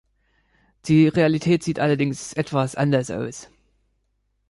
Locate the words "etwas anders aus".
2.33-3.51